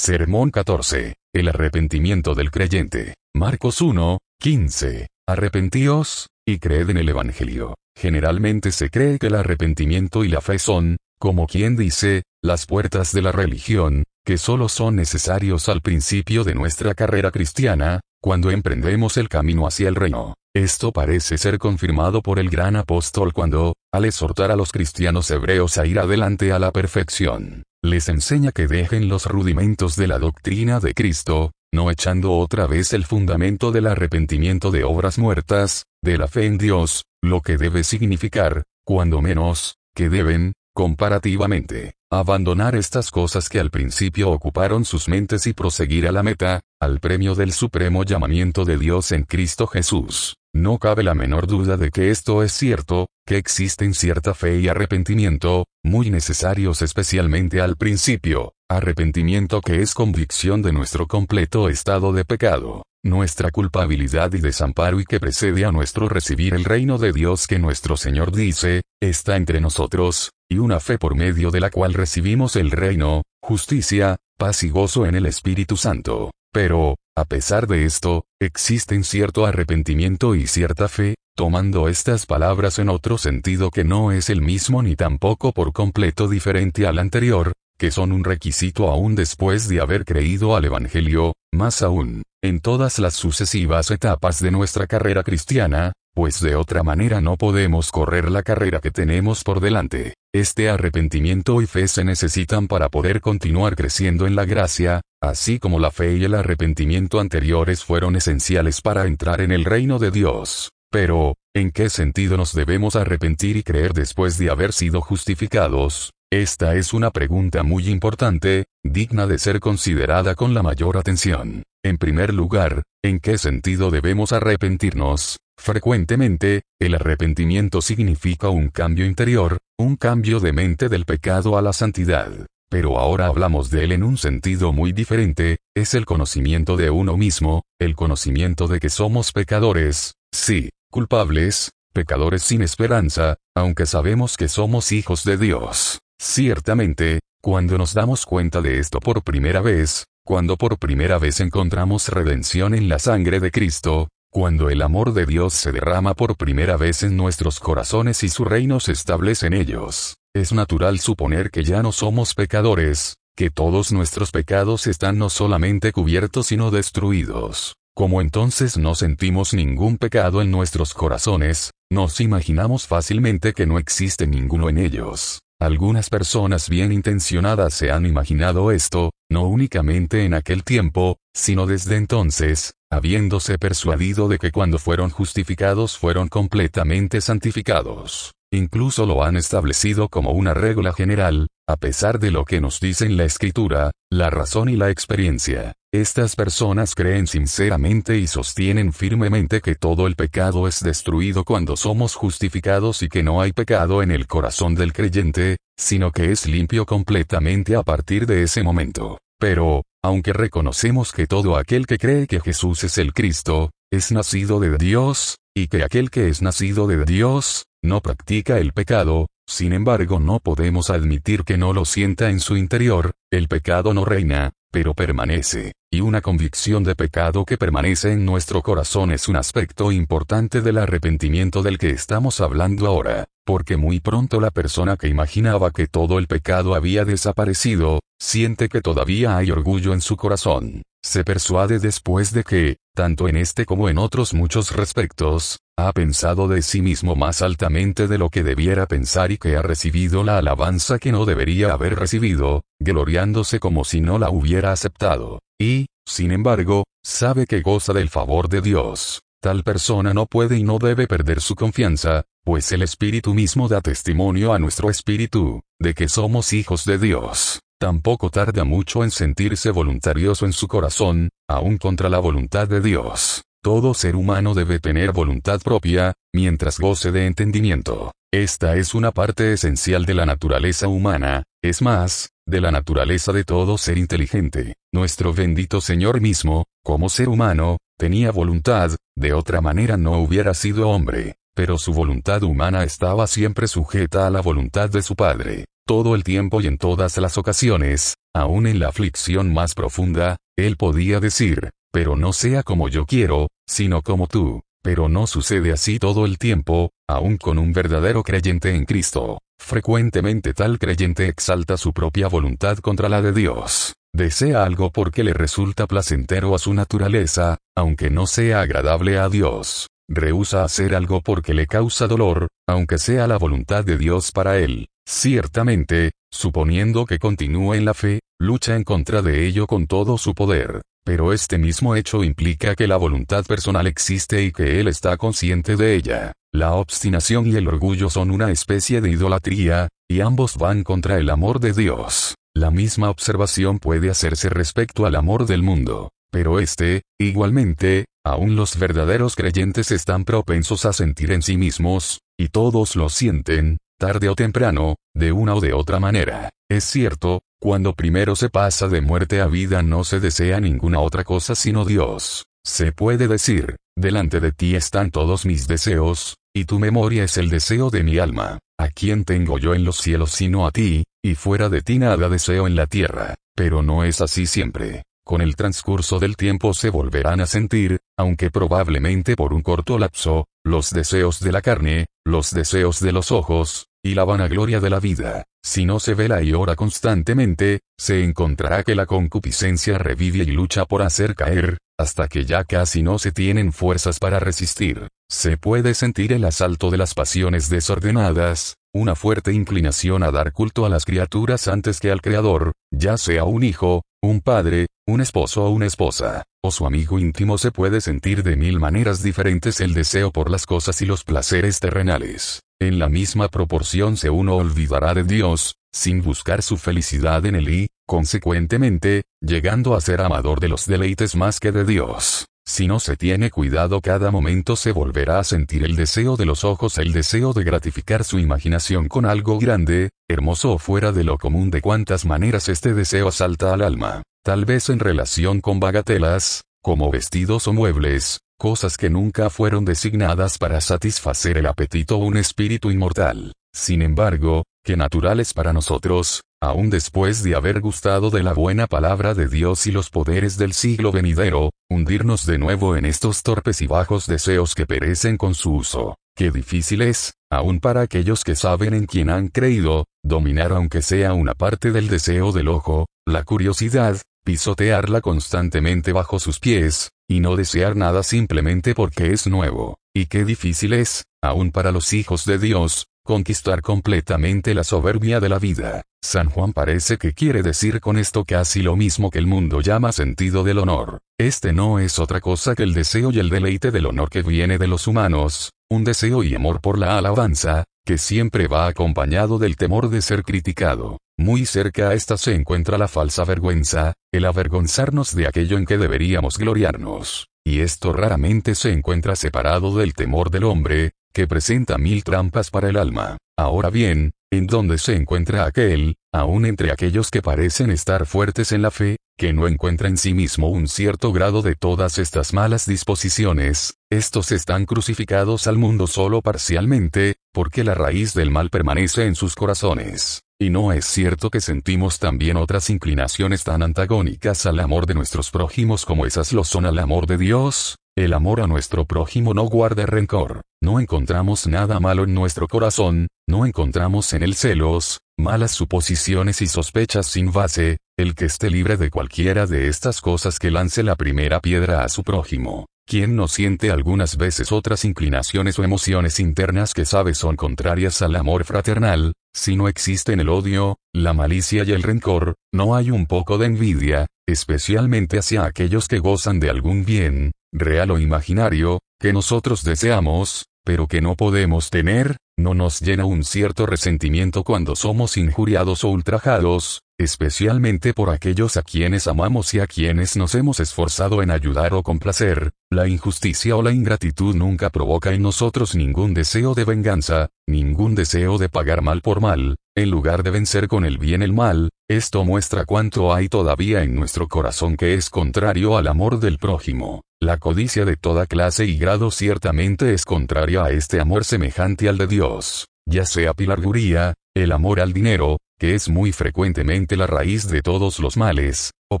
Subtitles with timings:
[0.00, 1.16] Sermón 14.
[1.34, 3.14] El arrepentimiento del creyente.
[3.34, 5.08] Marcos 1, 15.
[5.26, 7.74] Arrepentíos, y creed en el Evangelio.
[7.98, 13.12] Generalmente se cree que el arrepentimiento y la fe son, como quien dice, las puertas
[13.12, 19.16] de la religión, que solo son necesarios al principio de nuestra carrera cristiana, cuando emprendemos
[19.16, 20.34] el camino hacia el reino.
[20.54, 25.76] Esto parece ser confirmado por el gran apóstol cuando, al exhortar a los cristianos hebreos
[25.76, 30.80] a ir adelante a la perfección, les enseña que dejen los rudimentos de la doctrina
[30.80, 36.28] de Cristo, no echando otra vez el fundamento del arrepentimiento de obras muertas, de la
[36.28, 43.48] fe en Dios, lo que debe significar, cuando menos, que deben, comparativamente, abandonar estas cosas
[43.48, 48.04] que al principio ocuparon sus mentes y proseguir a la meta, al premio del supremo
[48.04, 50.36] llamamiento de Dios en Cristo Jesús.
[50.54, 54.68] No cabe la menor duda de que esto es cierto, que existen cierta fe y
[54.68, 62.24] arrepentimiento, muy necesarios especialmente al principio, arrepentimiento que es convicción de nuestro completo estado de
[62.24, 67.46] pecado, nuestra culpabilidad y desamparo y que precede a nuestro recibir el reino de Dios
[67.46, 71.92] que nuestro Señor dice, está entre nosotros, y una fe por medio de la cual
[71.92, 76.30] recibimos el reino, justicia, paz y gozo en el Espíritu Santo.
[76.50, 82.88] Pero, a pesar de esto, existen cierto arrepentimiento y cierta fe, tomando estas palabras en
[82.88, 87.92] otro sentido que no es el mismo ni tampoco por completo diferente al anterior, que
[87.92, 93.14] son un requisito aún después de haber creído al Evangelio, más aún, en todas las
[93.14, 98.80] sucesivas etapas de nuestra carrera cristiana, pues de otra manera no podemos correr la carrera
[98.80, 100.14] que tenemos por delante.
[100.34, 105.78] Este arrepentimiento y fe se necesitan para poder continuar creciendo en la gracia, así como
[105.78, 110.70] la fe y el arrepentimiento anteriores fueron esenciales para entrar en el reino de Dios.
[110.90, 116.12] Pero, ¿en qué sentido nos debemos arrepentir y creer después de haber sido justificados?
[116.30, 121.62] Esta es una pregunta muy importante, digna de ser considerada con la mayor atención.
[121.82, 125.38] En primer lugar, ¿en qué sentido debemos arrepentirnos?
[125.58, 131.72] Frecuentemente, el arrepentimiento significa un cambio interior, un cambio de mente del pecado a la
[131.72, 132.30] santidad.
[132.70, 137.16] Pero ahora hablamos de él en un sentido muy diferente, es el conocimiento de uno
[137.16, 144.48] mismo, el conocimiento de que somos pecadores, sí, culpables, pecadores sin esperanza, aunque sabemos que
[144.48, 146.00] somos hijos de Dios.
[146.20, 152.08] Ciertamente, cuando nos damos cuenta de esto por primera vez, cuando por primera vez encontramos
[152.08, 156.76] redención en la sangre de Cristo, cuando el amor de Dios se derrama por primera
[156.76, 161.64] vez en nuestros corazones y su reino se establece en ellos, es natural suponer que
[161.64, 167.76] ya no somos pecadores, que todos nuestros pecados están no solamente cubiertos sino destruidos.
[167.98, 174.28] Como entonces no sentimos ningún pecado en nuestros corazones, nos imaginamos fácilmente que no existe
[174.28, 175.40] ninguno en ellos.
[175.60, 181.96] Algunas personas bien intencionadas se han imaginado esto, no únicamente en aquel tiempo, sino desde
[181.96, 188.32] entonces, habiéndose persuadido de que cuando fueron justificados fueron completamente santificados.
[188.50, 193.18] Incluso lo han establecido como una regla general, a pesar de lo que nos dicen
[193.18, 195.74] la escritura, la razón y la experiencia.
[195.92, 202.14] Estas personas creen sinceramente y sostienen firmemente que todo el pecado es destruido cuando somos
[202.14, 206.86] justificados y que no hay pecado en el corazón del creyente, sino que es limpio
[206.86, 209.18] completamente a partir de ese momento.
[209.38, 214.60] Pero, aunque reconocemos que todo aquel que cree que Jesús es el Cristo, es nacido
[214.60, 219.72] de Dios, y que aquel que es nacido de Dios, no practica el pecado, sin
[219.72, 224.52] embargo no podemos admitir que no lo sienta en su interior, el pecado no reina,
[224.70, 229.90] pero permanece, y una convicción de pecado que permanece en nuestro corazón es un aspecto
[229.90, 235.70] importante del arrepentimiento del que estamos hablando ahora, porque muy pronto la persona que imaginaba
[235.70, 240.82] que todo el pecado había desaparecido, siente que todavía hay orgullo en su corazón.
[241.02, 246.46] Se persuade después de que, tanto en este como en otros muchos respectos, ha pensado
[246.46, 250.36] de sí mismo más altamente de lo que debiera pensar y que ha recibido la
[250.36, 255.38] alabanza que no debería haber recibido, gloriándose como si no la hubiera aceptado.
[255.58, 259.22] Y, sin embargo, sabe que goza del favor de Dios.
[259.40, 263.82] Tal persona no puede y no debe perder su confianza, pues el Espíritu mismo da
[263.82, 267.60] testimonio a nuestro espíritu, de que somos hijos de Dios.
[267.78, 273.42] Tampoco tarda mucho en sentirse voluntarioso en su corazón, aun contra la voluntad de Dios.
[273.62, 278.12] Todo ser humano debe tener voluntad propia, mientras goce de entendimiento.
[278.32, 283.44] Esta es una parte esencial de la naturaleza humana, es más, de la naturaleza de
[283.44, 284.72] todo ser inteligente.
[284.90, 290.88] Nuestro bendito Señor mismo, como ser humano, tenía voluntad, de otra manera no hubiera sido
[290.88, 295.64] hombre, pero su voluntad humana estaba siempre sujeta a la voluntad de su Padre.
[295.88, 300.76] todo el tiempo y en todas las ocasiones, aun en la aflicción más profunda, él
[300.76, 304.60] podía decir, pero no sea como yo quiero, sino como tú.
[304.84, 309.40] Pero no sucede así todo el tiempo, aun con un verdadero creyente en Cristo.
[309.58, 313.94] Frecuentemente tal creyente exalta su propia voluntad contra la de Dios.
[314.14, 319.88] Desea algo porque le resulta placentero a su naturaleza, aunque no sea agradable a Dios.
[320.08, 324.88] Rehúsa hacer algo porque le causa dolor, aunque sea la voluntad de Dios para él.
[325.06, 330.34] Ciertamente, suponiendo que continúe en la fe, lucha en contra de ello con todo su
[330.34, 330.82] poder.
[331.04, 335.76] Pero este mismo hecho implica que la voluntad personal existe y que él está consciente
[335.76, 336.32] de ella.
[336.52, 341.28] La obstinación y el orgullo son una especie de idolatría, y ambos van contra el
[341.30, 342.34] amor de Dios.
[342.54, 346.10] La misma observación puede hacerse respecto al amor del mundo.
[346.30, 352.48] Pero este, igualmente, aún los verdaderos creyentes están propensos a sentir en sí mismos, y
[352.48, 356.50] todos lo sienten, tarde o temprano, de una o de otra manera.
[356.70, 361.24] Es cierto, cuando primero se pasa de muerte a vida no se desea ninguna otra
[361.24, 362.44] cosa sino Dios.
[362.64, 367.48] Se puede decir, delante de ti están todos mis deseos, y tu memoria es el
[367.48, 368.58] deseo de mi alma.
[368.78, 371.04] ¿A quién tengo yo en los cielos sino a ti?
[371.24, 373.34] Y fuera de ti nada deseo en la tierra.
[373.56, 375.02] Pero no es así siempre.
[375.28, 380.46] Con el transcurso del tiempo se volverán a sentir, aunque probablemente por un corto lapso,
[380.64, 385.00] los deseos de la carne, los deseos de los ojos, y la vanagloria de la
[385.00, 385.44] vida.
[385.62, 390.86] Si no se vela y ora constantemente, se encontrará que la concupiscencia revive y lucha
[390.86, 395.08] por hacer caer, hasta que ya casi no se tienen fuerzas para resistir.
[395.30, 400.86] Se puede sentir el asalto de las pasiones desordenadas, una fuerte inclinación a dar culto
[400.86, 405.64] a las criaturas antes que al Creador, ya sea un hijo, un padre, un esposo
[405.64, 409.94] o una esposa, o su amigo íntimo se puede sentir de mil maneras diferentes el
[409.94, 412.60] deseo por las cosas y los placeres terrenales.
[412.78, 417.70] En la misma proporción se uno olvidará de Dios, sin buscar su felicidad en él
[417.70, 422.44] y, consecuentemente, llegando a ser amador de los deleites más que de Dios.
[422.66, 426.64] Si no se tiene cuidado cada momento se volverá a sentir el deseo de los
[426.64, 431.38] ojos, el deseo de gratificar su imaginación con algo grande, hermoso o fuera de lo
[431.38, 436.62] común de cuántas maneras este deseo asalta al alma, tal vez en relación con bagatelas,
[436.82, 442.38] como vestidos o muebles, cosas que nunca fueron designadas para satisfacer el apetito o un
[442.38, 443.52] espíritu inmortal.
[443.74, 449.34] Sin embargo, que naturales para nosotros, aun después de haber gustado de la buena palabra
[449.34, 453.86] de Dios y los poderes del siglo venidero, hundirnos de nuevo en estos torpes y
[453.86, 456.16] bajos deseos que perecen con su uso.
[456.34, 461.34] Qué difícil es, aun para aquellos que saben en quien han creído, dominar aunque sea
[461.34, 467.56] una parte del deseo del ojo, la curiosidad, pisotearla constantemente bajo sus pies, y no
[467.56, 469.98] desear nada simplemente porque es nuevo.
[470.14, 475.50] Y qué difícil es, aun para los hijos de Dios, conquistar completamente la soberbia de
[475.50, 476.02] la vida.
[476.22, 480.12] San Juan parece que quiere decir con esto casi lo mismo que el mundo llama
[480.12, 481.20] sentido del honor.
[481.38, 484.78] Este no es otra cosa que el deseo y el deleite del honor que viene
[484.78, 489.76] de los humanos, un deseo y amor por la alabanza, que siempre va acompañado del
[489.76, 491.18] temor de ser criticado.
[491.36, 495.98] Muy cerca a esta se encuentra la falsa vergüenza, el avergonzarnos de aquello en que
[495.98, 497.48] deberíamos gloriarnos.
[497.66, 502.88] Y esto raramente se encuentra separado del temor del hombre, que presenta mil trampas para
[502.88, 503.36] el alma.
[503.58, 508.82] Ahora bien, ¿en dónde se encuentra aquel, aun entre aquellos que parecen estar fuertes en
[508.82, 512.86] la fe, que no encuentra en sí mismo un cierto grado de todas estas malas
[512.86, 519.34] disposiciones, estos están crucificados al mundo solo parcialmente, porque la raíz del mal permanece en
[519.34, 520.42] sus corazones.
[520.60, 525.52] Y no es cierto que sentimos también otras inclinaciones tan antagónicas al amor de nuestros
[525.52, 529.64] prójimos como esas lo son al amor de Dios, el amor a nuestro prójimo no
[529.64, 535.72] guarda rencor, no encontramos nada malo en nuestro corazón, no encontramos en él celos, malas
[535.72, 540.70] suposiciones y sospechas sin base, el que esté libre de cualquiera de estas cosas que
[540.70, 542.86] lance la primera piedra a su prójimo.
[543.06, 548.36] Quien no siente algunas veces otras inclinaciones o emociones internas que sabe son contrarias al
[548.36, 553.26] amor fraternal, si no existen el odio, la malicia y el rencor, no hay un
[553.26, 559.32] poco de envidia, especialmente hacia aquellos que gozan de algún bien, real o imaginario, que
[559.32, 565.36] nosotros deseamos, pero que no podemos tener, no nos llena un cierto resentimiento cuando somos
[565.36, 571.42] injuriados o ultrajados, especialmente por aquellos a quienes amamos y a quienes nos hemos esforzado
[571.42, 576.74] en ayudar o complacer, la injusticia o la ingratitud nunca provoca en nosotros ningún deseo
[576.74, 581.18] de venganza, ningún deseo de pagar mal por mal, en lugar de vencer con el
[581.18, 586.06] bien el mal, esto muestra cuánto hay todavía en nuestro corazón que es contrario al
[586.06, 587.22] amor del prójimo.
[587.40, 592.18] La codicia de toda clase y grado ciertamente es contraria a este amor semejante al
[592.18, 597.68] de Dios, ya sea pilarguría, el amor al dinero, que es muy frecuentemente la raíz
[597.68, 599.20] de todos los males, o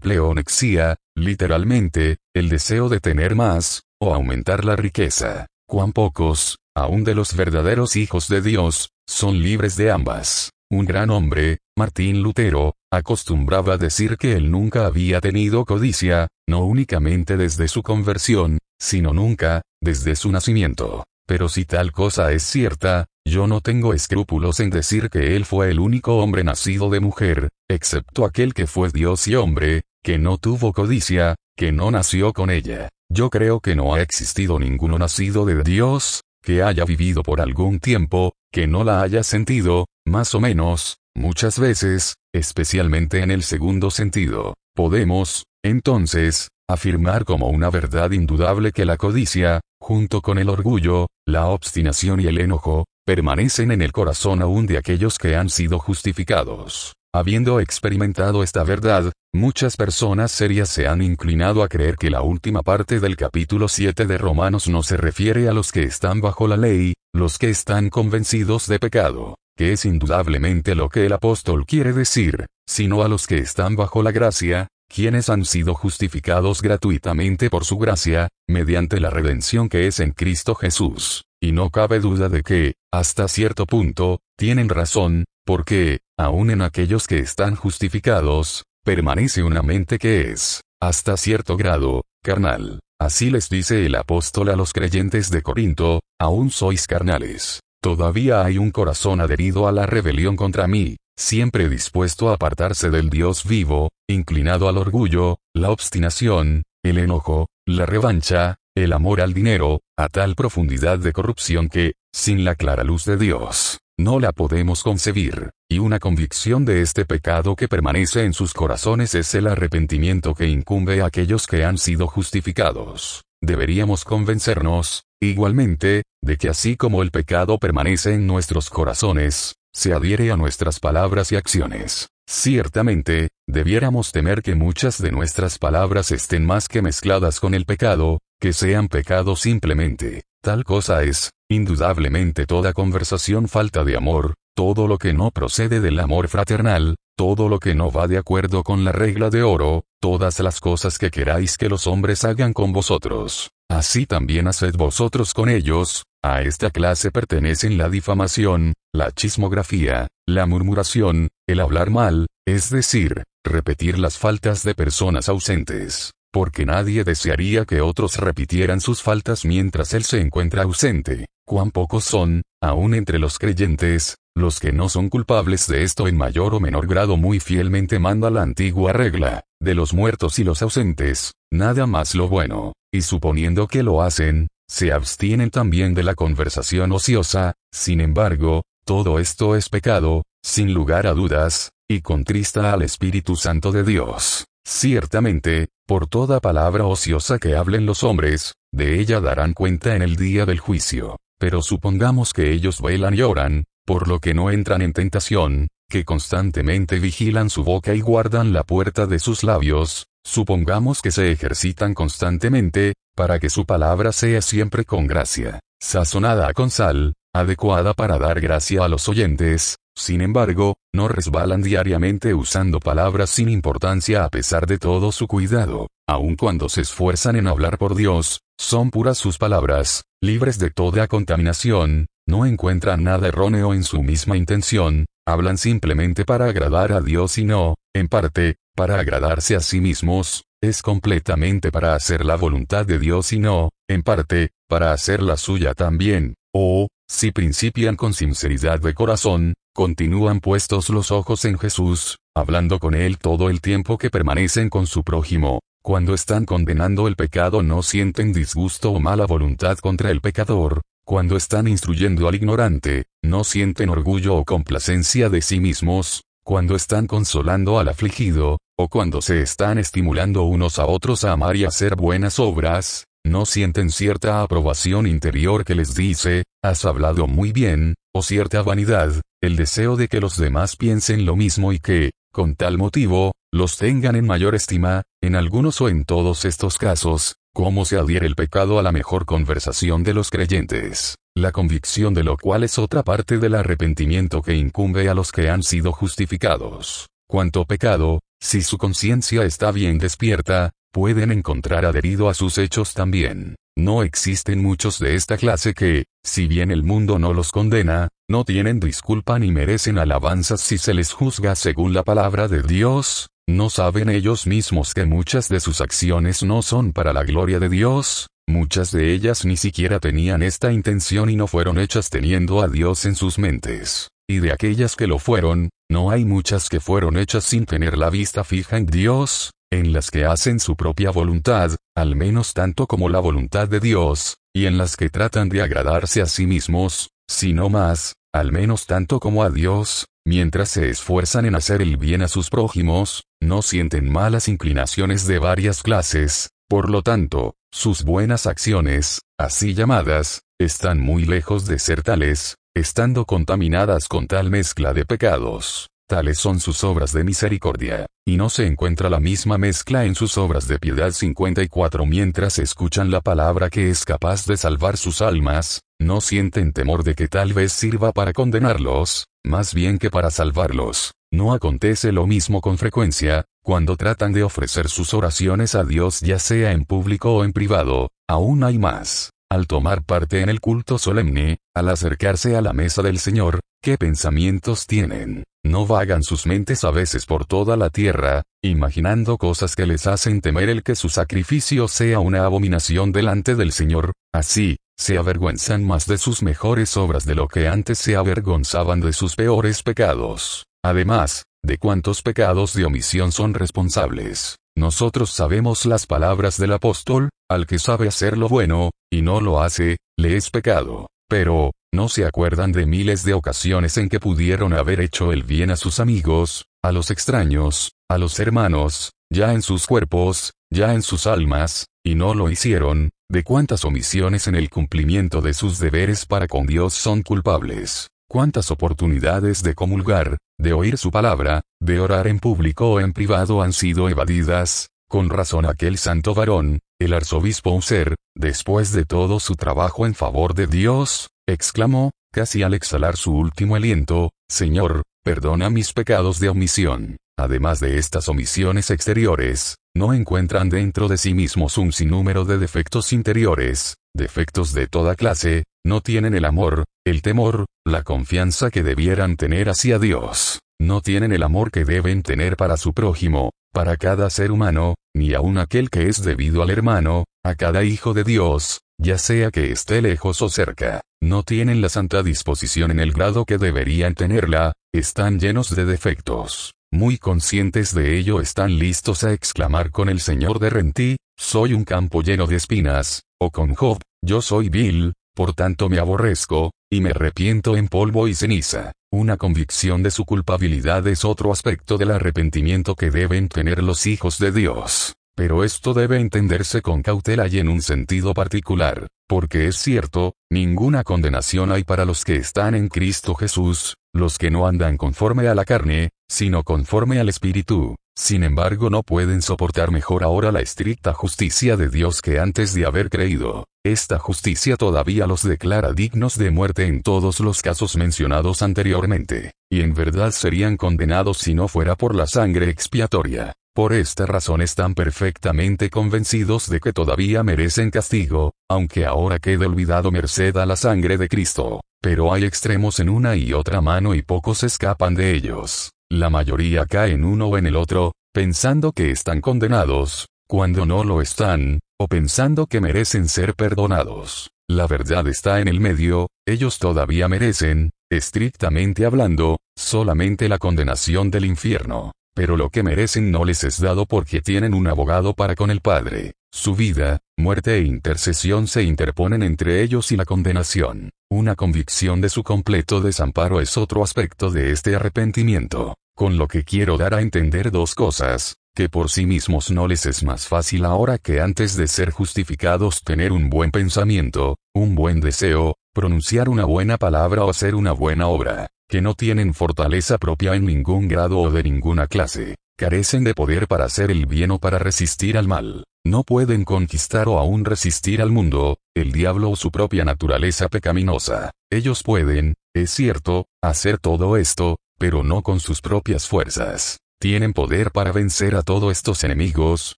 [0.00, 5.46] pleonexia, literalmente, el deseo de tener más, o aumentar la riqueza.
[5.68, 10.50] Cuán pocos, aun de los verdaderos hijos de Dios, son libres de ambas.
[10.70, 17.36] Un gran hombre, Martín Lutero, acostumbraba decir que él nunca había tenido codicia, no únicamente
[17.36, 21.04] desde su conversión, sino nunca, desde su nacimiento.
[21.26, 25.70] Pero si tal cosa es cierta, yo no tengo escrúpulos en decir que él fue
[25.70, 30.38] el único hombre nacido de mujer, excepto aquel que fue Dios y hombre, que no
[30.38, 32.88] tuvo codicia, que no nació con ella.
[33.10, 37.80] Yo creo que no ha existido ninguno nacido de Dios, que haya vivido por algún
[37.80, 43.90] tiempo, que no la haya sentido, más o menos, muchas veces, especialmente en el segundo
[43.90, 44.54] sentido.
[44.74, 51.46] Podemos, entonces, afirmar como una verdad indudable que la codicia, junto con el orgullo, la
[51.46, 56.94] obstinación y el enojo, permanecen en el corazón aún de aquellos que han sido justificados.
[57.14, 62.62] Habiendo experimentado esta verdad, muchas personas serias se han inclinado a creer que la última
[62.62, 66.58] parte del capítulo 7 de Romanos no se refiere a los que están bajo la
[66.58, 71.92] ley, los que están convencidos de pecado, que es indudablemente lo que el apóstol quiere
[71.92, 77.64] decir, sino a los que están bajo la gracia, quienes han sido justificados gratuitamente por
[77.64, 81.24] su gracia, mediante la redención que es en Cristo Jesús.
[81.42, 87.08] Y no cabe duda de que, hasta cierto punto, tienen razón, porque, aun en aquellos
[87.08, 92.78] que están justificados, permanece una mente que es, hasta cierto grado, carnal.
[93.00, 97.58] Así les dice el apóstol a los creyentes de Corinto, aún sois carnales.
[97.88, 103.08] Todavía hay un corazón adherido a la rebelión contra mí, siempre dispuesto a apartarse del
[103.08, 109.80] Dios vivo, inclinado al orgullo, la obstinación, el enojo, la revancha, el amor al dinero,
[109.96, 114.82] a tal profundidad de corrupción que, sin la clara luz de Dios, no la podemos
[114.82, 120.34] concebir, y una convicción de este pecado que permanece en sus corazones es el arrepentimiento
[120.34, 123.24] que incumbe a aquellos que han sido justificados.
[123.40, 130.30] Deberíamos convencernos, igualmente, de que así como el pecado permanece en nuestros corazones, se adhiere
[130.32, 132.08] a nuestras palabras y acciones.
[132.28, 138.18] Ciertamente, debiéramos temer que muchas de nuestras palabras estén más que mezcladas con el pecado,
[138.38, 140.22] que sean pecado simplemente.
[140.42, 145.98] Tal cosa es, indudablemente toda conversación falta de amor, todo lo que no procede del
[146.00, 150.38] amor fraternal, todo lo que no va de acuerdo con la regla de oro, todas
[150.40, 155.48] las cosas que queráis que los hombres hagan con vosotros, así también haced vosotros con
[155.48, 162.70] ellos, a esta clase pertenecen la difamación, la chismografía, la murmuración, el hablar mal, es
[162.70, 169.44] decir, repetir las faltas de personas ausentes, porque nadie desearía que otros repitieran sus faltas
[169.44, 171.26] mientras él se encuentra ausente.
[171.46, 176.16] Cuán pocos son, aun entre los creyentes, los que no son culpables de esto en
[176.16, 180.62] mayor o menor grado muy fielmente manda la antigua regla, de los muertos y los
[180.62, 186.14] ausentes, nada más lo bueno, y suponiendo que lo hacen, se abstienen también de la
[186.14, 192.82] conversación ociosa, sin embargo, todo esto es pecado, sin lugar a dudas, y contrista al
[192.82, 194.44] Espíritu Santo de Dios.
[194.66, 200.16] Ciertamente, por toda palabra ociosa que hablen los hombres, de ella darán cuenta en el
[200.16, 201.16] día del juicio.
[201.38, 206.04] Pero supongamos que ellos velan y oran, por lo que no entran en tentación, que
[206.04, 211.94] constantemente vigilan su boca y guardan la puerta de sus labios, supongamos que se ejercitan
[211.94, 218.40] constantemente, para que su palabra sea siempre con gracia, sazonada con sal, adecuada para dar
[218.40, 224.66] gracia a los oyentes, sin embargo, no resbalan diariamente usando palabras sin importancia a pesar
[224.66, 229.38] de todo su cuidado, aun cuando se esfuerzan en hablar por Dios, son puras sus
[229.38, 236.26] palabras, libres de toda contaminación, no encuentran nada erróneo en su misma intención, hablan simplemente
[236.26, 241.72] para agradar a Dios y no, en parte, para agradarse a sí mismos, es completamente
[241.72, 246.34] para hacer la voluntad de Dios y no, en parte, para hacer la suya también,
[246.54, 252.94] o, si principian con sinceridad de corazón, continúan puestos los ojos en Jesús, hablando con
[252.94, 257.82] Él todo el tiempo que permanecen con su prójimo, cuando están condenando el pecado no
[257.82, 263.88] sienten disgusto o mala voluntad contra el pecador, cuando están instruyendo al ignorante, no sienten
[263.88, 269.78] orgullo o complacencia de sí mismos, cuando están consolando al afligido, o cuando se están
[269.78, 275.64] estimulando unos a otros a amar y hacer buenas obras, no sienten cierta aprobación interior
[275.64, 280.36] que les dice, has hablado muy bien, o cierta vanidad, el deseo de que los
[280.36, 285.36] demás piensen lo mismo y que, con tal motivo, los tengan en mayor estima, en
[285.36, 290.04] algunos o en todos estos casos, cómo se adhiere el pecado a la mejor conversación
[290.04, 295.08] de los creyentes, la convicción de lo cual es otra parte del arrepentimiento que incumbe
[295.08, 297.08] a los que han sido justificados.
[297.28, 303.56] Cuanto pecado, si su conciencia está bien despierta, pueden encontrar adherido a sus hechos también.
[303.76, 308.44] No existen muchos de esta clase que, si bien el mundo no los condena, no
[308.44, 313.70] tienen disculpa ni merecen alabanzas si se les juzga según la palabra de Dios, ¿No
[313.70, 318.26] saben ellos mismos que muchas de sus acciones no son para la gloria de Dios?
[318.46, 323.06] Muchas de ellas ni siquiera tenían esta intención y no fueron hechas teniendo a Dios
[323.06, 324.08] en sus mentes.
[324.28, 328.10] Y de aquellas que lo fueron, no hay muchas que fueron hechas sin tener la
[328.10, 333.08] vista fija en Dios, en las que hacen su propia voluntad, al menos tanto como
[333.08, 337.70] la voluntad de Dios, y en las que tratan de agradarse a sí mismos, sino
[337.70, 342.28] más, al menos tanto como a Dios, mientras se esfuerzan en hacer el bien a
[342.28, 349.20] sus prójimos, no sienten malas inclinaciones de varias clases, por lo tanto, sus buenas acciones,
[349.38, 355.88] así llamadas, están muy lejos de ser tales, estando contaminadas con tal mezcla de pecados.
[356.08, 360.38] Tales son sus obras de misericordia, y no se encuentra la misma mezcla en sus
[360.38, 365.82] obras de piedad 54 mientras escuchan la palabra que es capaz de salvar sus almas,
[366.00, 371.12] no sienten temor de que tal vez sirva para condenarlos, más bien que para salvarlos.
[371.30, 376.38] No acontece lo mismo con frecuencia, cuando tratan de ofrecer sus oraciones a Dios ya
[376.38, 379.28] sea en público o en privado, aún hay más.
[379.50, 383.96] Al tomar parte en el culto solemne, al acercarse a la mesa del Señor, ¿qué
[383.96, 385.44] pensamientos tienen?
[385.64, 390.42] No vagan sus mentes a veces por toda la tierra, imaginando cosas que les hacen
[390.42, 396.06] temer el que su sacrificio sea una abominación delante del Señor, así, se avergüenzan más
[396.06, 400.66] de sus mejores obras de lo que antes se avergonzaban de sus peores pecados.
[400.84, 404.56] Además, de cuántos pecados de omisión son responsables.
[404.76, 409.60] Nosotros sabemos las palabras del apóstol, al que sabe hacer lo bueno, y no lo
[409.60, 411.08] hace, le es pecado.
[411.28, 415.70] Pero, ¿no se acuerdan de miles de ocasiones en que pudieron haber hecho el bien
[415.70, 421.02] a sus amigos, a los extraños, a los hermanos, ya en sus cuerpos, ya en
[421.02, 426.24] sus almas, y no lo hicieron, de cuántas omisiones en el cumplimiento de sus deberes
[426.24, 432.26] para con Dios son culpables, cuántas oportunidades de comulgar, de oír su palabra, de orar
[432.26, 437.72] en público o en privado han sido evadidas, con razón aquel santo varón, el arzobispo
[437.72, 443.34] User, después de todo su trabajo en favor de Dios, exclamó, casi al exhalar su
[443.34, 447.16] último aliento, Señor, perdona mis pecados de omisión.
[447.38, 453.12] Además de estas omisiones exteriores, no encuentran dentro de sí mismos un sinnúmero de defectos
[453.12, 459.36] interiores, defectos de toda clase, no tienen el amor, el temor, la confianza que debieran
[459.36, 464.30] tener hacia Dios, no tienen el amor que deben tener para su prójimo, para cada
[464.30, 468.80] ser humano, ni aun aquel que es debido al hermano, a cada hijo de Dios,
[469.00, 473.44] ya sea que esté lejos o cerca, no tienen la santa disposición en el grado
[473.44, 476.72] que deberían tenerla, están llenos de defectos.
[476.90, 481.84] Muy conscientes de ello están listos a exclamar con el Señor de Rentí, soy un
[481.84, 487.00] campo lleno de espinas, o con Job, yo soy vil, por tanto me aborrezco, y
[487.00, 488.90] me arrepiento en polvo y ceniza.
[489.12, 494.40] Una convicción de su culpabilidad es otro aspecto del arrepentimiento que deben tener los hijos
[494.40, 495.14] de Dios.
[495.36, 501.04] Pero esto debe entenderse con cautela y en un sentido particular, porque es cierto, ninguna
[501.04, 505.54] condenación hay para los que están en Cristo Jesús, los que no andan conforme a
[505.54, 507.96] la carne, sino conforme al Espíritu.
[508.18, 512.84] Sin embargo no pueden soportar mejor ahora la estricta justicia de Dios que antes de
[512.84, 513.66] haber creído.
[513.84, 519.82] Esta justicia todavía los declara dignos de muerte en todos los casos mencionados anteriormente, y
[519.82, 523.54] en verdad serían condenados si no fuera por la sangre expiatoria.
[523.72, 530.10] Por esta razón están perfectamente convencidos de que todavía merecen castigo, aunque ahora quede olvidado
[530.10, 531.82] merced a la sangre de Cristo.
[532.02, 535.92] Pero hay extremos en una y otra mano y pocos escapan de ellos.
[536.10, 541.04] La mayoría cae en uno o en el otro, pensando que están condenados, cuando no
[541.04, 544.50] lo están, o pensando que merecen ser perdonados.
[544.68, 551.44] La verdad está en el medio, ellos todavía merecen, estrictamente hablando, solamente la condenación del
[551.44, 555.72] infierno pero lo que merecen no les es dado porque tienen un abogado para con
[555.72, 556.34] el Padre.
[556.52, 561.10] Su vida, muerte e intercesión se interponen entre ellos y la condenación.
[561.30, 565.96] Una convicción de su completo desamparo es otro aspecto de este arrepentimiento.
[566.16, 570.04] Con lo que quiero dar a entender dos cosas, que por sí mismos no les
[570.06, 575.20] es más fácil ahora que antes de ser justificados tener un buen pensamiento, un buen
[575.20, 580.54] deseo, pronunciar una buena palabra o hacer una buena obra que no tienen fortaleza propia
[580.54, 584.58] en ningún grado o de ninguna clase, carecen de poder para hacer el bien o
[584.58, 585.84] para resistir al mal.
[586.04, 591.50] No pueden conquistar o aún resistir al mundo, el diablo o su propia naturaleza pecaminosa.
[591.70, 596.98] Ellos pueden, es cierto, hacer todo esto, pero no con sus propias fuerzas.
[597.20, 599.96] Tienen poder para vencer a todos estos enemigos,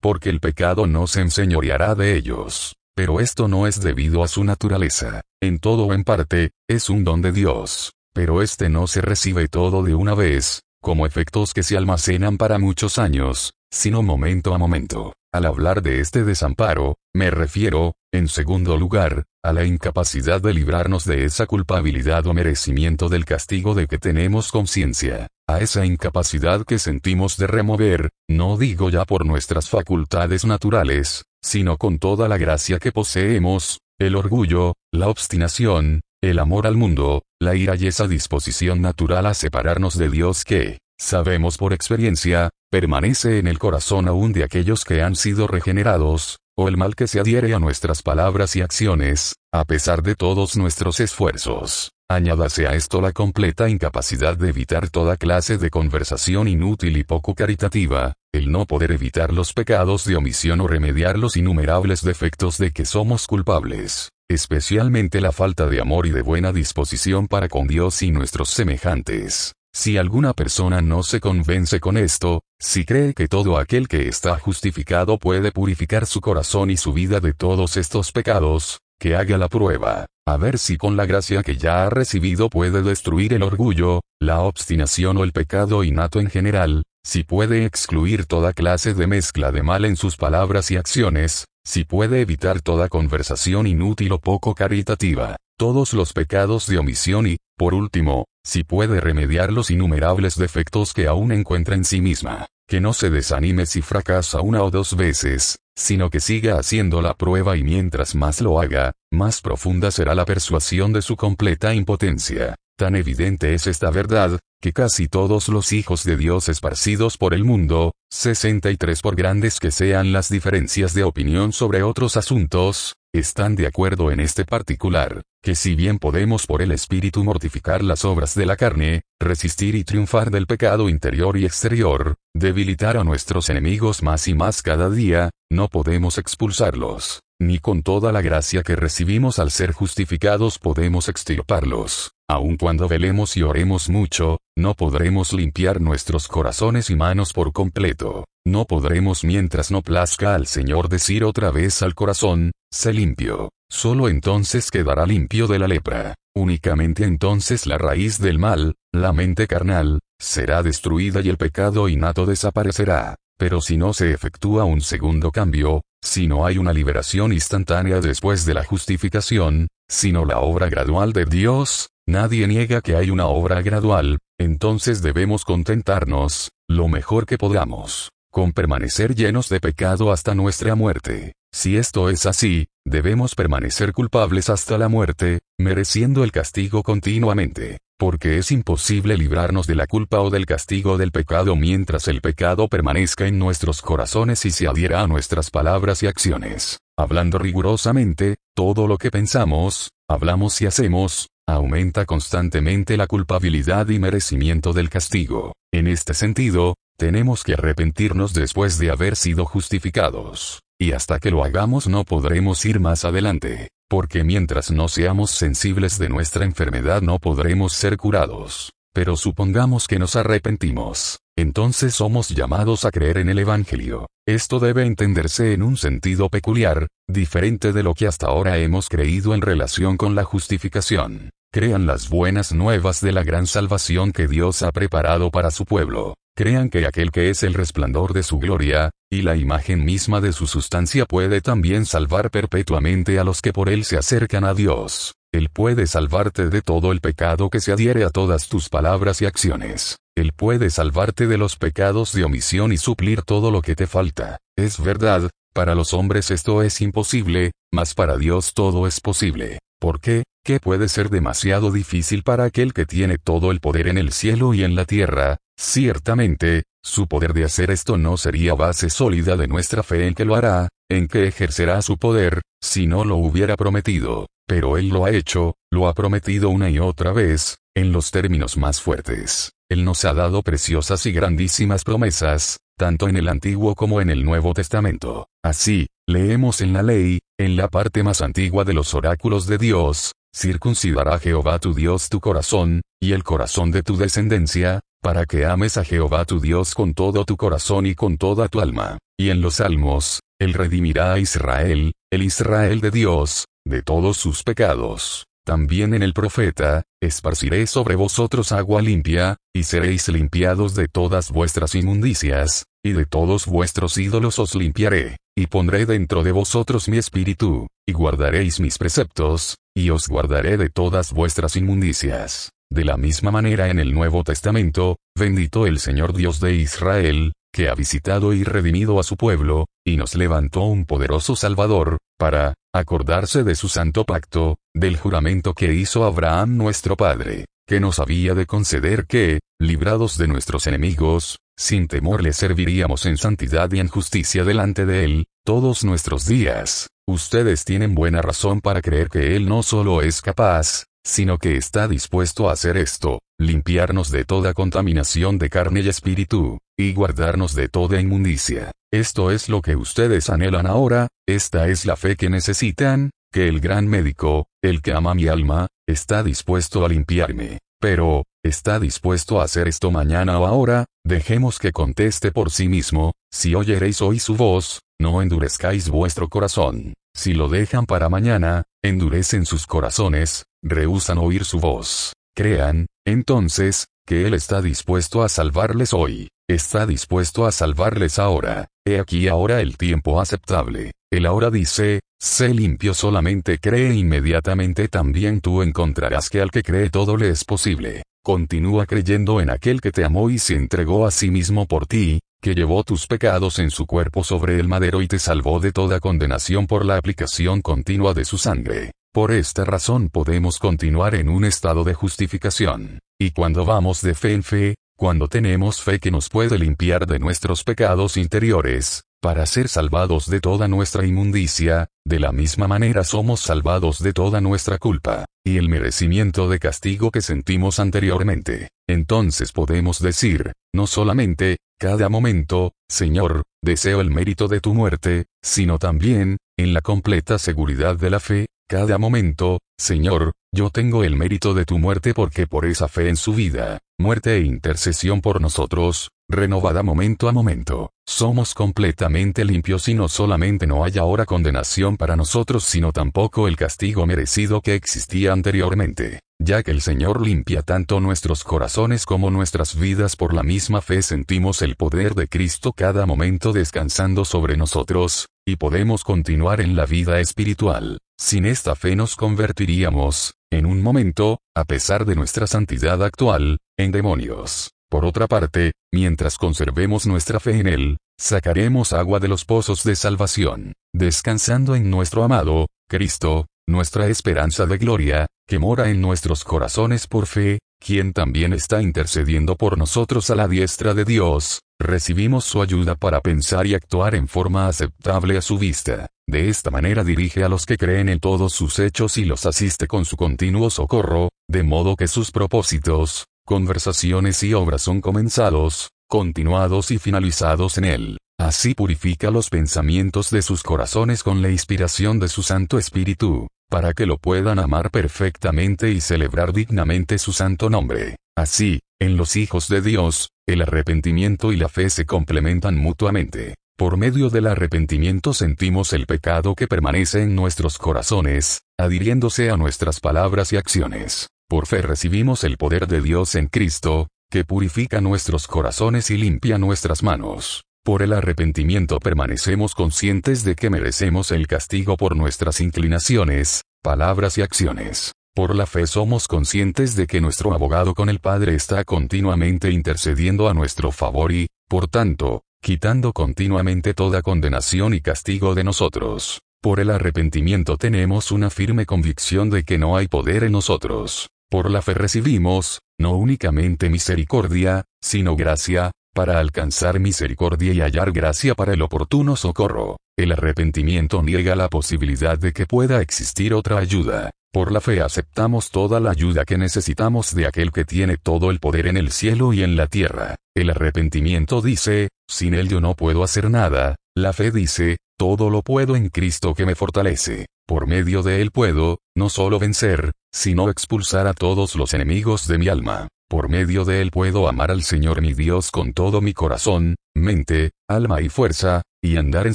[0.00, 2.76] porque el pecado no se enseñoreará de ellos.
[2.96, 5.22] Pero esto no es debido a su naturaleza.
[5.42, 7.92] En todo o en parte, es un don de Dios.
[8.14, 12.58] Pero este no se recibe todo de una vez, como efectos que se almacenan para
[12.58, 15.14] muchos años, sino momento a momento.
[15.34, 21.04] Al hablar de este desamparo, me refiero, en segundo lugar, a la incapacidad de librarnos
[21.04, 26.78] de esa culpabilidad o merecimiento del castigo de que tenemos conciencia, a esa incapacidad que
[26.78, 32.78] sentimos de remover, no digo ya por nuestras facultades naturales, sino con toda la gracia
[32.78, 38.80] que poseemos, el orgullo, la obstinación, el amor al mundo, la ira y esa disposición
[38.80, 44.44] natural a separarnos de Dios que, sabemos por experiencia, permanece en el corazón aún de
[44.44, 48.62] aquellos que han sido regenerados, o el mal que se adhiere a nuestras palabras y
[48.62, 51.90] acciones, a pesar de todos nuestros esfuerzos.
[52.10, 57.34] Añádase a esto la completa incapacidad de evitar toda clase de conversación inútil y poco
[57.34, 62.72] caritativa, el no poder evitar los pecados de omisión o remediar los innumerables defectos de
[62.72, 68.02] que somos culpables, especialmente la falta de amor y de buena disposición para con Dios
[68.02, 69.54] y nuestros semejantes.
[69.76, 74.38] Si alguna persona no se convence con esto, si cree que todo aquel que está
[74.38, 79.48] justificado puede purificar su corazón y su vida de todos estos pecados, que haga la
[79.48, 84.02] prueba, a ver si con la gracia que ya ha recibido puede destruir el orgullo,
[84.20, 89.50] la obstinación o el pecado innato en general, si puede excluir toda clase de mezcla
[89.50, 94.54] de mal en sus palabras y acciones, si puede evitar toda conversación inútil o poco
[94.54, 100.92] caritativa, todos los pecados de omisión y, por último, si puede remediar los innumerables defectos
[100.92, 104.96] que aún encuentra en sí misma, que no se desanime si fracasa una o dos
[104.96, 110.14] veces, sino que siga haciendo la prueba y mientras más lo haga, más profunda será
[110.14, 112.56] la persuasión de su completa impotencia.
[112.76, 117.44] Tan evidente es esta verdad, que casi todos los hijos de Dios esparcidos por el
[117.44, 123.68] mundo, 63 por grandes que sean las diferencias de opinión sobre otros asuntos, están de
[123.68, 128.44] acuerdo en este particular, que si bien podemos por el Espíritu mortificar las obras de
[128.44, 134.26] la carne, resistir y triunfar del pecado interior y exterior, debilitar a nuestros enemigos más
[134.26, 139.50] y más cada día, no podemos expulsarlos, ni con toda la gracia que recibimos al
[139.50, 142.12] ser justificados podemos extirparlos.
[142.28, 148.24] Aun cuando velemos y oremos mucho, no podremos limpiar nuestros corazones y manos por completo.
[148.46, 153.50] No podremos mientras no plazca al Señor decir otra vez al corazón, sé limpio.
[153.70, 156.14] Solo entonces quedará limpio de la lepra.
[156.36, 162.26] Únicamente entonces la raíz del mal, la mente carnal, será destruida y el pecado innato
[162.26, 163.16] desaparecerá.
[163.36, 168.44] Pero si no se efectúa un segundo cambio, si no hay una liberación instantánea después
[168.44, 173.62] de la justificación, sino la obra gradual de Dios, nadie niega que hay una obra
[173.62, 180.74] gradual, entonces debemos contentarnos, lo mejor que podamos, con permanecer llenos de pecado hasta nuestra
[180.74, 181.32] muerte.
[181.52, 188.38] Si esto es así, debemos permanecer culpables hasta la muerte, mereciendo el castigo continuamente, porque
[188.38, 193.26] es imposible librarnos de la culpa o del castigo del pecado mientras el pecado permanezca
[193.26, 196.78] en nuestros corazones y se adhiera a nuestras palabras y acciones.
[196.96, 204.72] Hablando rigurosamente, todo lo que pensamos, hablamos y hacemos, aumenta constantemente la culpabilidad y merecimiento
[204.72, 205.52] del castigo.
[205.72, 210.60] En este sentido, tenemos que arrepentirnos después de haber sido justificados.
[210.78, 215.98] Y hasta que lo hagamos no podremos ir más adelante, porque mientras no seamos sensibles
[215.98, 218.72] de nuestra enfermedad no podremos ser curados.
[218.94, 224.06] Pero supongamos que nos arrepentimos, entonces somos llamados a creer en el Evangelio.
[224.26, 229.34] Esto debe entenderse en un sentido peculiar, diferente de lo que hasta ahora hemos creído
[229.34, 231.30] en relación con la justificación.
[231.52, 236.14] Crean las buenas nuevas de la gran salvación que Dios ha preparado para su pueblo.
[236.36, 240.32] Crean que aquel que es el resplandor de su gloria, y la imagen misma de
[240.32, 245.14] su sustancia puede también salvar perpetuamente a los que por él se acercan a Dios.
[245.32, 249.26] Él puede salvarte de todo el pecado que se adhiere a todas tus palabras y
[249.26, 249.96] acciones.
[250.16, 254.38] Él puede salvarte de los pecados de omisión y suplir todo lo que te falta.
[254.56, 259.58] Es verdad, para los hombres esto es imposible, mas para Dios todo es posible.
[259.80, 260.24] ¿Por qué?
[260.44, 264.54] ¿Qué puede ser demasiado difícil para aquel que tiene todo el poder en el cielo
[264.54, 265.38] y en la tierra?
[265.56, 270.24] Ciertamente, su poder de hacer esto no sería base sólida de nuestra fe en que
[270.24, 274.26] lo hará, en que ejercerá su poder, si no lo hubiera prometido.
[274.46, 278.56] Pero Él lo ha hecho, lo ha prometido una y otra vez, en los términos
[278.56, 279.52] más fuertes.
[279.70, 284.24] Él nos ha dado preciosas y grandísimas promesas, tanto en el Antiguo como en el
[284.24, 285.28] Nuevo Testamento.
[285.42, 290.12] Así, leemos en la ley, en la parte más antigua de los oráculos de Dios,
[290.36, 295.76] circuncidará Jehová tu Dios tu corazón, y el corazón de tu descendencia, para que ames
[295.76, 298.96] a Jehová tu Dios con todo tu corazón y con toda tu alma.
[299.18, 304.42] Y en los Salmos, Él redimirá a Israel, el Israel de Dios, de todos sus
[304.42, 305.26] pecados.
[305.44, 311.74] También en el profeta, esparciré sobre vosotros agua limpia, y seréis limpiados de todas vuestras
[311.74, 317.66] inmundicias, y de todos vuestros ídolos os limpiaré, y pondré dentro de vosotros mi espíritu,
[317.86, 322.53] y guardaréis mis preceptos, y os guardaré de todas vuestras inmundicias.
[322.70, 327.68] De la misma manera en el Nuevo Testamento, bendito el Señor Dios de Israel, que
[327.68, 333.44] ha visitado y redimido a su pueblo, y nos levantó un poderoso Salvador, para, acordarse
[333.44, 338.46] de su santo pacto, del juramento que hizo Abraham nuestro Padre, que nos había de
[338.46, 344.42] conceder que, librados de nuestros enemigos, sin temor le serviríamos en santidad y en justicia
[344.42, 346.88] delante de Él, todos nuestros días.
[347.06, 351.86] Ustedes tienen buena razón para creer que Él no solo es capaz, sino que está
[351.86, 357.68] dispuesto a hacer esto, limpiarnos de toda contaminación de carne y espíritu, y guardarnos de
[357.68, 358.72] toda inmundicia.
[358.92, 363.60] Esto es lo que ustedes anhelan ahora, esta es la fe que necesitan, que el
[363.60, 367.58] gran médico, el que ama mi alma, está dispuesto a limpiarme.
[367.80, 370.86] Pero, ¿está dispuesto a hacer esto mañana o ahora?
[371.04, 376.94] Dejemos que conteste por sí mismo, si oyereis hoy su voz, no endurezcáis vuestro corazón.
[377.16, 382.12] Si lo dejan para mañana, endurecen sus corazones, rehusan oír su voz.
[382.36, 386.28] Crean, entonces, que Él está dispuesto a salvarles hoy.
[386.48, 388.66] Está dispuesto a salvarles ahora.
[388.84, 390.92] He aquí ahora el tiempo aceptable.
[391.10, 396.90] Él ahora dice, sé limpio solamente cree inmediatamente también tú encontrarás que al que cree
[396.90, 398.02] todo le es posible.
[398.22, 402.20] Continúa creyendo en aquel que te amó y se entregó a sí mismo por ti,
[402.44, 405.98] que llevó tus pecados en su cuerpo sobre el madero y te salvó de toda
[405.98, 408.92] condenación por la aplicación continua de su sangre.
[409.14, 412.98] Por esta razón podemos continuar en un estado de justificación.
[413.18, 417.18] Y cuando vamos de fe en fe, cuando tenemos fe que nos puede limpiar de
[417.18, 423.40] nuestros pecados interiores, para ser salvados de toda nuestra inmundicia, de la misma manera somos
[423.40, 428.68] salvados de toda nuestra culpa, y el merecimiento de castigo que sentimos anteriormente.
[428.86, 435.78] Entonces podemos decir, no solamente, cada momento, Señor, deseo el mérito de tu muerte, sino
[435.78, 441.54] también, en la completa seguridad de la fe, cada momento, Señor, yo tengo el mérito
[441.54, 446.10] de tu muerte porque por esa fe en su vida, muerte e intercesión por nosotros,
[446.28, 452.16] renovada momento a momento, somos completamente limpios y no solamente no hay ahora condenación para
[452.16, 458.00] nosotros sino tampoco el castigo merecido que existía anteriormente, ya que el Señor limpia tanto
[458.00, 463.06] nuestros corazones como nuestras vidas por la misma fe sentimos el poder de Cristo cada
[463.06, 467.98] momento descansando sobre nosotros, y podemos continuar en la vida espiritual.
[468.18, 473.90] Sin esta fe nos convertiríamos, en un momento, a pesar de nuestra santidad actual, en
[473.90, 474.73] demonios.
[474.94, 479.96] Por otra parte, mientras conservemos nuestra fe en Él, sacaremos agua de los pozos de
[479.96, 487.08] salvación, descansando en nuestro amado, Cristo, nuestra esperanza de gloria, que mora en nuestros corazones
[487.08, 492.62] por fe, quien también está intercediendo por nosotros a la diestra de Dios, recibimos su
[492.62, 496.06] ayuda para pensar y actuar en forma aceptable a su vista.
[496.28, 499.88] De esta manera dirige a los que creen en todos sus hechos y los asiste
[499.88, 506.90] con su continuo socorro, de modo que sus propósitos, conversaciones y obras son comenzados, continuados
[506.90, 508.18] y finalizados en él.
[508.38, 513.92] Así purifica los pensamientos de sus corazones con la inspiración de su Santo Espíritu, para
[513.92, 518.16] que lo puedan amar perfectamente y celebrar dignamente su santo nombre.
[518.36, 523.54] Así, en los hijos de Dios, el arrepentimiento y la fe se complementan mutuamente.
[523.76, 530.00] Por medio del arrepentimiento sentimos el pecado que permanece en nuestros corazones, adhiriéndose a nuestras
[530.00, 531.28] palabras y acciones.
[531.48, 536.58] Por fe recibimos el poder de Dios en Cristo, que purifica nuestros corazones y limpia
[536.58, 537.64] nuestras manos.
[537.84, 544.42] Por el arrepentimiento permanecemos conscientes de que merecemos el castigo por nuestras inclinaciones, palabras y
[544.42, 545.12] acciones.
[545.34, 550.48] Por la fe somos conscientes de que nuestro abogado con el Padre está continuamente intercediendo
[550.48, 556.40] a nuestro favor y, por tanto, quitando continuamente toda condenación y castigo de nosotros.
[556.62, 561.28] Por el arrepentimiento tenemos una firme convicción de que no hay poder en nosotros.
[561.54, 568.56] Por la fe recibimos, no únicamente misericordia, sino gracia, para alcanzar misericordia y hallar gracia
[568.56, 569.98] para el oportuno socorro.
[570.18, 574.30] El arrepentimiento niega la posibilidad de que pueda existir otra ayuda.
[574.52, 578.58] Por la fe aceptamos toda la ayuda que necesitamos de aquel que tiene todo el
[578.58, 580.34] poder en el cielo y en la tierra.
[580.56, 583.94] El arrepentimiento dice, sin él yo no puedo hacer nada.
[584.16, 587.46] La fe dice, todo lo puedo en Cristo que me fortalece.
[587.66, 592.58] Por medio de él puedo, no solo vencer, sino expulsar a todos los enemigos de
[592.58, 593.08] mi alma.
[593.26, 597.70] Por medio de él puedo amar al Señor mi Dios con todo mi corazón, mente,
[597.88, 599.54] alma y fuerza, y andar en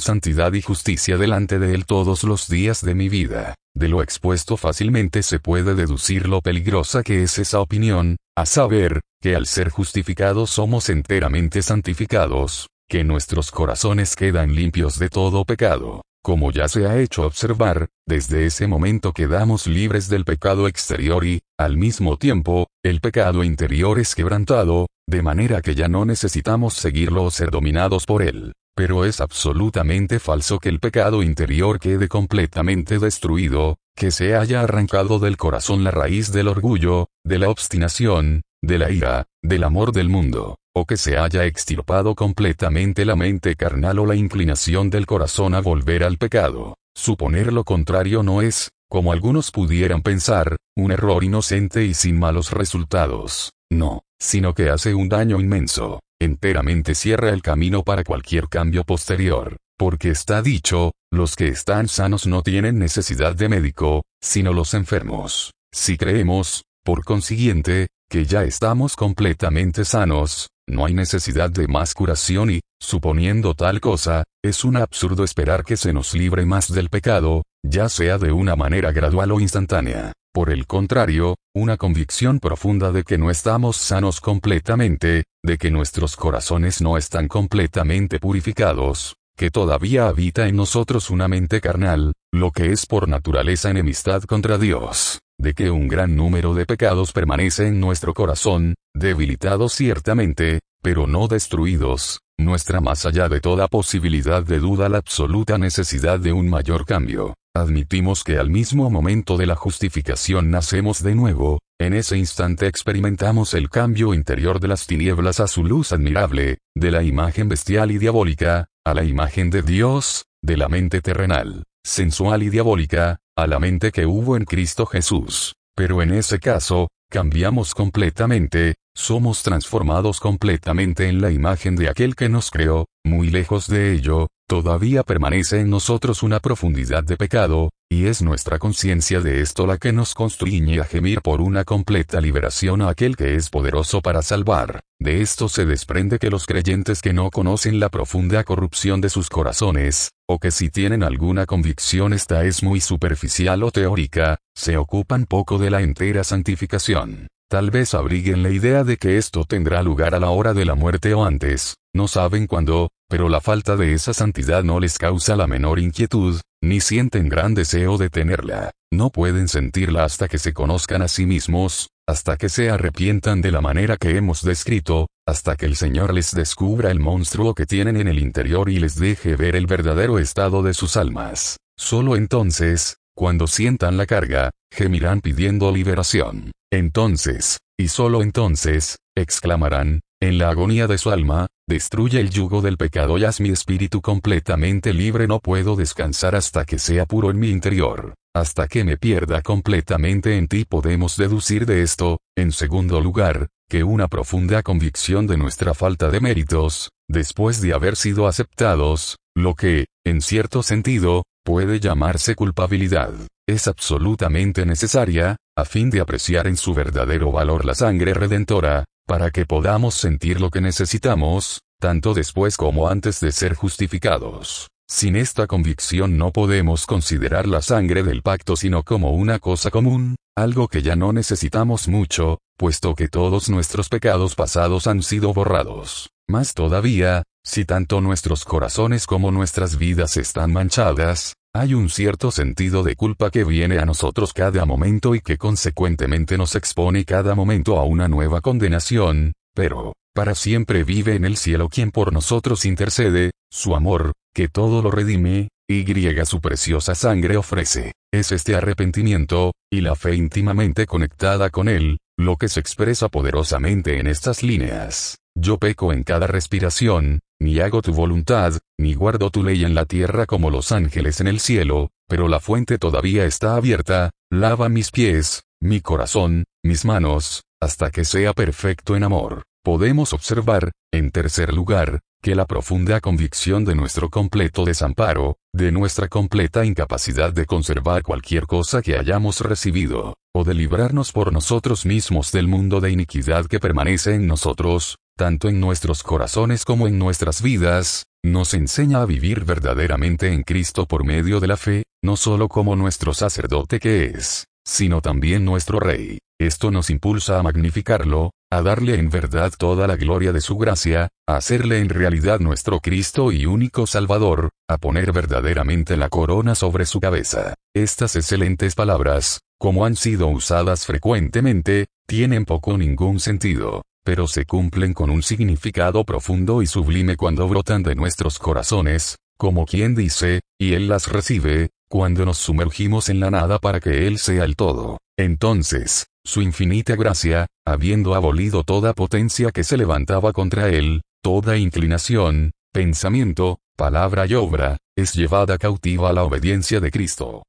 [0.00, 3.54] santidad y justicia delante de él todos los días de mi vida.
[3.76, 9.02] De lo expuesto fácilmente se puede deducir lo peligrosa que es esa opinión, a saber,
[9.22, 16.02] que al ser justificados somos enteramente santificados, que nuestros corazones quedan limpios de todo pecado.
[16.22, 21.40] Como ya se ha hecho observar, desde ese momento quedamos libres del pecado exterior y,
[21.58, 27.24] al mismo tiempo, el pecado interior es quebrantado, de manera que ya no necesitamos seguirlo
[27.24, 28.52] o ser dominados por él.
[28.76, 35.20] Pero es absolutamente falso que el pecado interior quede completamente destruido, que se haya arrancado
[35.20, 40.10] del corazón la raíz del orgullo, de la obstinación, de la ira, del amor del
[40.10, 45.54] mundo o que se haya extirpado completamente la mente carnal o la inclinación del corazón
[45.54, 46.76] a volver al pecado.
[46.94, 52.52] Suponer lo contrario no es, como algunos pudieran pensar, un error inocente y sin malos
[52.52, 53.52] resultados.
[53.70, 59.56] No, sino que hace un daño inmenso, enteramente cierra el camino para cualquier cambio posterior.
[59.78, 65.52] Porque está dicho, los que están sanos no tienen necesidad de médico, sino los enfermos.
[65.72, 72.50] Si creemos, por consiguiente, que ya estamos completamente sanos, no hay necesidad de más curación
[72.50, 77.42] y, suponiendo tal cosa, es un absurdo esperar que se nos libre más del pecado,
[77.62, 80.12] ya sea de una manera gradual o instantánea.
[80.32, 86.16] Por el contrario, una convicción profunda de que no estamos sanos completamente, de que nuestros
[86.16, 92.70] corazones no están completamente purificados, que todavía habita en nosotros una mente carnal, lo que
[92.72, 97.80] es por naturaleza enemistad contra Dios, de que un gran número de pecados permanece en
[97.80, 104.90] nuestro corazón, debilitados ciertamente, pero no destruidos, nuestra más allá de toda posibilidad de duda
[104.90, 107.34] la absoluta necesidad de un mayor cambio.
[107.56, 113.54] Admitimos que al mismo momento de la justificación nacemos de nuevo, en ese instante experimentamos
[113.54, 117.98] el cambio interior de las tinieblas a su luz admirable, de la imagen bestial y
[117.98, 123.58] diabólica, a la imagen de Dios, de la mente terrenal, sensual y diabólica, a la
[123.58, 125.54] mente que hubo en Cristo Jesús.
[125.74, 132.28] Pero en ese caso, cambiamos completamente, somos transformados completamente en la imagen de aquel que
[132.28, 138.06] nos creó, muy lejos de ello, todavía permanece en nosotros una profundidad de pecado, y
[138.06, 142.82] es nuestra conciencia de esto la que nos constriñe a gemir por una completa liberación
[142.82, 144.80] a aquel que es poderoso para salvar.
[144.98, 149.28] De esto se desprende que los creyentes que no conocen la profunda corrupción de sus
[149.28, 155.26] corazones, o que si tienen alguna convicción esta es muy superficial o teórica, se ocupan
[155.26, 157.28] poco de la entera santificación.
[157.48, 160.74] Tal vez abriguen la idea de que esto tendrá lugar a la hora de la
[160.74, 165.34] muerte o antes, no saben cuándo, pero la falta de esa santidad no les causa
[165.34, 170.52] la menor inquietud, ni sienten gran deseo de tenerla, no pueden sentirla hasta que se
[170.52, 175.56] conozcan a sí mismos, hasta que se arrepientan de la manera que hemos descrito, hasta
[175.56, 179.34] que el Señor les descubra el monstruo que tienen en el interior y les deje
[179.34, 181.56] ver el verdadero estado de sus almas.
[181.76, 186.52] Solo entonces, cuando sientan la carga, gemirán pidiendo liberación.
[186.72, 192.76] Entonces, y solo entonces, exclamarán, en la agonía de su alma, destruye el yugo del
[192.76, 195.26] pecado y haz mi espíritu completamente libre.
[195.26, 198.14] No puedo descansar hasta que sea puro en mi interior.
[198.34, 203.82] Hasta que me pierda completamente en ti podemos deducir de esto, en segundo lugar, que
[203.82, 209.86] una profunda convicción de nuestra falta de méritos, después de haber sido aceptados, lo que,
[210.04, 213.12] en cierto sentido, puede llamarse culpabilidad,
[213.48, 219.30] es absolutamente necesaria, a fin de apreciar en su verdadero valor la sangre redentora, para
[219.30, 224.68] que podamos sentir lo que necesitamos, tanto después como antes de ser justificados.
[224.88, 230.16] Sin esta convicción no podemos considerar la sangre del pacto sino como una cosa común,
[230.36, 236.10] algo que ya no necesitamos mucho, puesto que todos nuestros pecados pasados han sido borrados.
[236.28, 242.82] Más todavía, si tanto nuestros corazones como nuestras vidas están manchadas, hay un cierto sentido
[242.82, 247.78] de culpa que viene a nosotros cada momento y que consecuentemente nos expone cada momento
[247.78, 253.32] a una nueva condenación, pero, para siempre vive en el cielo quien por nosotros intercede,
[253.50, 257.92] su amor, que todo lo redime, y griega su preciosa sangre ofrece.
[258.12, 263.98] Es este arrepentimiento, y la fe íntimamente conectada con él, lo que se expresa poderosamente
[263.98, 265.16] en estas líneas.
[265.36, 269.86] Yo peco en cada respiración, ni hago tu voluntad, ni guardo tu ley en la
[269.86, 274.90] tierra como los ángeles en el cielo, pero la fuente todavía está abierta, lava mis
[274.90, 279.44] pies, mi corazón, mis manos, hasta que sea perfecto en amor.
[279.62, 286.08] Podemos observar, en tercer lugar, que la profunda convicción de nuestro completo desamparo, de nuestra
[286.08, 292.32] completa incapacidad de conservar cualquier cosa que hayamos recibido, o de librarnos por nosotros mismos
[292.32, 297.42] del mundo de iniquidad que permanece en nosotros, tanto en nuestros corazones como en nuestras
[297.42, 302.48] vidas, nos enseña a vivir verdaderamente en Cristo por medio de la fe, no solo
[302.48, 306.20] como nuestro sacerdote que es, sino también nuestro Rey.
[306.40, 311.10] Esto nos impulsa a magnificarlo, a darle en verdad toda la gloria de su gracia,
[311.28, 316.86] a hacerle en realidad nuestro Cristo y único Salvador, a poner verdaderamente la corona sobre
[316.86, 317.52] su cabeza.
[317.76, 324.44] Estas excelentes palabras, como han sido usadas frecuentemente, tienen poco o ningún sentido, pero se
[324.44, 330.40] cumplen con un significado profundo y sublime cuando brotan de nuestros corazones, como quien dice,
[330.58, 334.56] y Él las recibe, cuando nos sumergimos en la nada para que Él sea el
[334.56, 334.98] todo.
[335.18, 342.52] Entonces, su infinita gracia, habiendo abolido toda potencia que se levantaba contra Él, toda inclinación,
[342.72, 347.42] pensamiento, palabra y obra, es llevada cautiva a la obediencia de Cristo.